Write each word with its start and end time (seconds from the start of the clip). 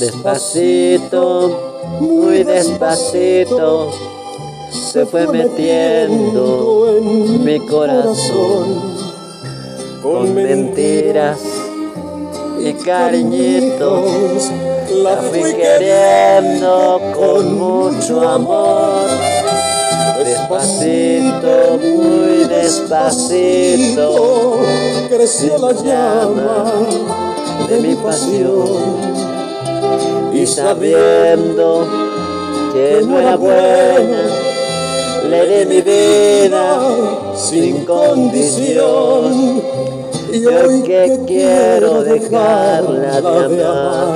Despacito, 0.00 1.98
muy 2.00 2.42
despacito, 2.42 3.92
se 4.72 5.06
fue 5.06 5.28
metiendo 5.28 6.88
en 6.96 7.44
mi 7.44 7.60
corazón 7.68 8.80
con 10.02 10.34
mentiras 10.34 11.38
y 12.58 12.72
cariñitos. 12.72 14.50
La 15.04 15.16
fui 15.18 15.54
queriendo 15.54 17.00
con 17.14 17.58
mucho 17.58 18.28
amor. 18.28 19.31
Despacito, 20.24 21.78
muy 21.80 22.44
despacito, 22.48 24.06
creció 25.08 25.58
la 25.58 25.72
llama 25.72 26.72
de 27.68 27.80
mi 27.80 27.94
pasión. 27.96 29.22
y 30.32 30.46
sabiendo 30.46 31.86
que 32.72 33.02
no 33.04 33.18
era 33.18 33.36
buena, 33.36 34.22
le 35.28 35.46
di 35.46 35.66
mi 35.66 35.80
vida 35.82 36.78
sin 37.34 37.84
condición. 37.84 39.62
Y 40.32 40.46
hoy 40.46 40.82
que 40.82 41.20
quiero 41.26 42.02
dejarla 42.02 43.20
de 43.20 43.44
amar, 43.44 44.14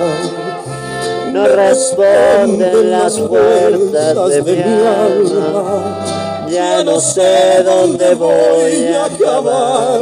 no 1.36 1.46
responden 1.48 2.90
las 2.90 3.18
puertas 3.18 4.28
de 4.30 4.42
mi 4.42 4.58
alma. 4.58 6.46
Ya 6.48 6.82
no 6.82 6.98
sé 6.98 7.62
dónde 7.62 8.14
voy 8.14 8.86
a 8.86 9.04
acabar 9.04 10.00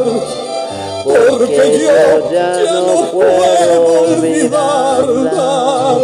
porque 1.03 1.81
yo 1.81 2.31
ya 2.31 2.63
no 2.73 3.11
puedo 3.11 4.03
olvidarla. 4.03 5.99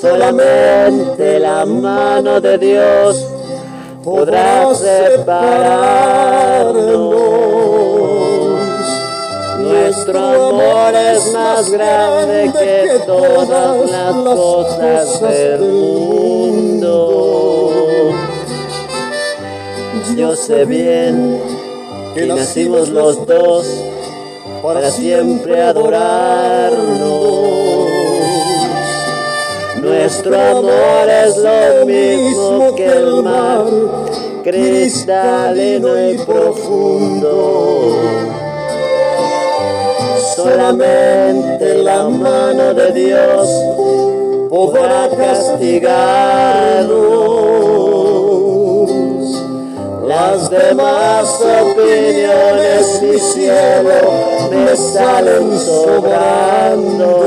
Solamente 0.00 1.38
la 1.40 1.64
mano 1.64 2.40
de 2.40 2.58
Dios 2.58 3.31
podrá 4.02 4.74
separarnos. 4.74 5.52
Nuestro 9.60 10.18
amor 10.18 10.94
es 10.94 11.32
más 11.32 11.70
grande 11.70 12.52
que 12.52 12.98
todas 13.06 13.90
las 13.90 14.14
cosas 14.14 15.20
del 15.20 15.60
mundo. 15.60 16.92
Yo 20.16 20.36
sé 20.36 20.64
bien 20.64 21.40
que 22.14 22.26
nacimos 22.26 22.88
los 22.90 23.26
dos 23.26 23.66
para 24.62 24.90
siempre 24.90 25.62
adorarnos. 25.62 27.31
Nuestro 29.82 30.40
amor 30.40 31.08
es 31.10 31.36
lo 31.38 31.84
mismo 31.84 32.72
que 32.76 32.86
el 32.86 33.20
mar, 33.24 33.66
cristalino 34.44 36.08
y 36.08 36.18
profundo. 36.18 37.96
Solamente 40.36 41.82
la 41.82 42.04
mano 42.08 42.72
de 42.74 42.92
Dios 42.92 43.48
podrá 44.48 45.08
castigarnos. 45.16 46.92
Las 50.06 50.48
demás 50.48 51.40
opiniones, 51.40 53.02
mi 53.02 53.18
cielo, 53.18 54.12
me 54.48 54.76
salen 54.76 55.58
sobrando 55.58 57.22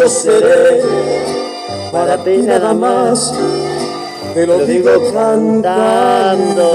yo 0.00 0.08
seré 0.08 0.82
para 1.92 2.16
ti 2.24 2.38
nada 2.38 2.72
más, 2.72 3.34
te 4.32 4.46
lo 4.46 4.58
digo 4.64 4.92
cantando. 5.12 6.72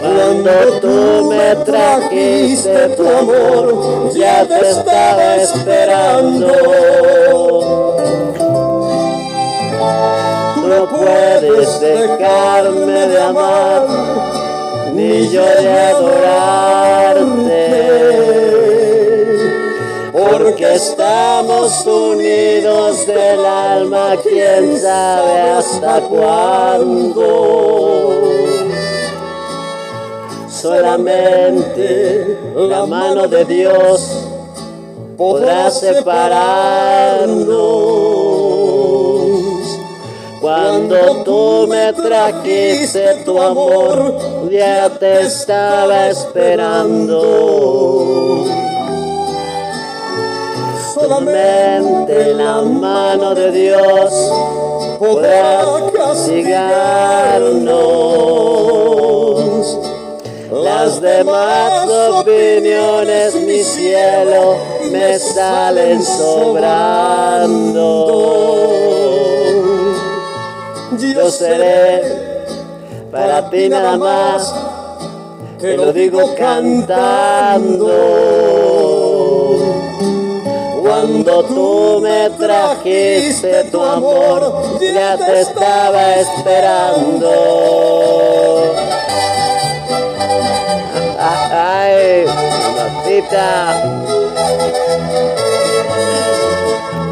Cuando 0.00 0.50
tú 0.80 1.28
me 1.28 1.56
trajiste 1.64 2.88
tu 2.90 3.08
amor, 3.08 4.12
ya 4.14 4.46
te 4.46 4.70
estaba 4.70 5.36
esperando. 5.36 6.52
No 10.68 10.88
puedes 10.88 11.80
dejarme 11.80 13.08
de 13.08 13.22
amar, 13.22 13.86
ni 14.94 15.28
yo 15.30 15.44
de 15.44 15.68
adorarte 15.68 16.77
estamos 20.78 21.84
unidos 21.86 23.04
del 23.04 23.44
alma, 23.44 24.14
quién 24.22 24.78
sabe 24.78 25.40
hasta 25.58 26.00
cuándo. 26.02 27.24
Solamente 30.48 32.38
la 32.54 32.86
mano 32.86 33.26
de 33.26 33.44
Dios 33.44 34.28
podrá 35.16 35.68
separarnos. 35.68 37.48
Cuando 40.40 41.24
tú 41.24 41.66
me 41.68 41.92
trajiste 41.92 43.24
tu 43.24 43.42
amor, 43.42 44.16
ya 44.48 44.88
te 44.90 45.22
estaba 45.22 46.06
esperando 46.06 47.58
solamente 51.00 52.34
la 52.34 52.60
mano 52.62 53.34
de 53.34 53.52
Dios 53.52 54.12
podrá 54.98 55.64
castigarnos. 55.94 57.68
Las 60.50 61.00
demás 61.00 61.88
opiniones, 62.10 63.34
mi 63.34 63.62
cielo, 63.62 64.56
me 64.90 65.18
salen 65.18 66.02
sobrando. 66.02 66.86
Yo 70.98 71.30
seré 71.30 72.02
para 73.10 73.48
ti 73.50 73.68
nada 73.68 73.96
más, 73.96 74.54
te 75.58 75.76
lo 75.76 75.92
digo 75.92 76.34
cantando. 76.36 77.88
Cuando 81.00 81.44
tú 81.44 82.00
me 82.02 82.28
trajiste 82.30 83.62
tu 83.70 83.80
amor, 83.80 84.80
ya 84.80 85.16
te 85.16 85.42
estaba 85.42 86.16
esperando. 86.16 87.30
Ay, 91.20 92.24
mamacita. 92.26 93.80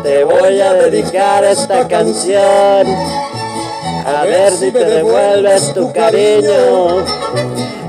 Te 0.03 0.25
voy 0.25 0.61
a 0.61 0.73
dedicar 0.73 1.45
esta 1.45 1.87
canción. 1.87 2.89
A 4.05 4.25
ver 4.25 4.53
si 4.53 4.73
te 4.73 4.85
devuelves 4.85 5.73
tu 5.73 5.93
cariño. 5.93 7.05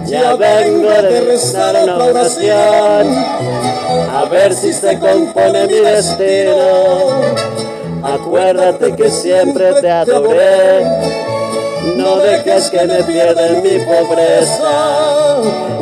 Ya 0.08 0.36
vengo 0.36 0.90
de 0.90 1.22
rezar 1.22 1.84
una 1.84 1.98
oración, 1.98 3.08
a 4.10 4.26
ver 4.32 4.54
si 4.54 4.72
se 4.72 4.98
compone 5.00 5.68
mi 5.68 5.80
destino. 5.80 6.54
Acuérdate 8.04 8.96
que 8.96 9.12
siempre 9.12 9.74
te 9.82 9.90
adoré 9.92 10.86
no 11.96 12.18
dejes 12.18 12.70
que 12.70 12.86
me 12.86 13.04
pierda 13.04 13.50
mi 13.62 13.80
pobreza. 13.80 15.38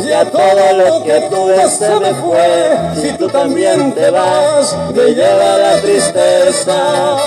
Ya 0.08 0.26
todo 0.26 0.74
lo 0.74 1.04
que 1.04 1.22
tuve 1.30 1.70
se 1.70 1.90
me 2.00 2.14
fue. 2.16 2.78
Si 3.02 3.18
tú 3.18 3.28
también 3.28 3.94
te 3.94 4.12
vas, 4.12 4.76
me 4.94 5.14
lleva 5.14 5.58
la 5.58 5.82
tristeza. 5.82 7.18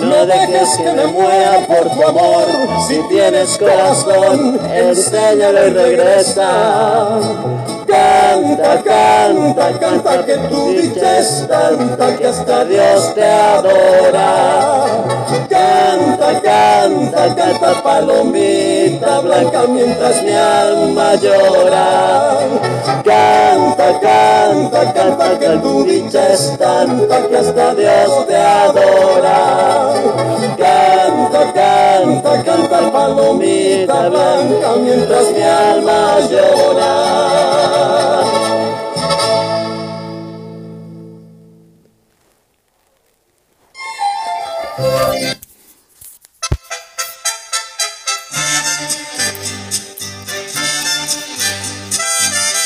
No 0.00 0.26
dejes 0.26 0.76
que 0.76 0.92
me 0.92 1.06
muera 1.06 1.66
por 1.66 1.90
tu 1.90 2.06
amor. 2.06 2.46
Si 2.88 3.00
tienes 3.08 3.58
corazón, 3.58 4.60
enséñalo 4.72 5.66
y 5.66 5.70
regresa. 5.70 7.18
Canta, 7.86 8.82
canta, 8.82 9.78
canta 9.78 10.24
que 10.24 10.34
tu 10.48 10.70
dicha 10.70 11.18
es 11.18 11.46
tanta 11.46 12.16
que 12.16 12.26
hasta 12.26 12.64
Dios 12.64 13.14
te 13.14 13.24
adora. 13.24 15.11
Canta, 16.40 17.34
canta 17.34 17.82
palomita 17.82 19.20
blanca 19.20 19.66
mientras 19.68 20.22
mi 20.22 20.32
alma 20.32 21.14
llora. 21.16 22.38
Canta, 23.04 24.00
canta, 24.00 24.92
canta, 24.92 25.38
que 25.38 25.48
tu 25.58 25.84
dicha 25.84 26.32
es 26.32 26.56
tanta 26.58 27.28
que 27.28 27.36
hasta 27.36 27.74
Dios 27.74 28.26
te 28.26 28.36
adora. 28.36 29.92
Canta, 30.56 31.52
canta, 31.52 32.42
canta, 32.42 32.90
palomita 32.90 34.08
blanca 34.08 34.76
mientras 34.80 35.30
mi 35.32 35.42
alma 35.42 36.18
llora. 36.30 37.42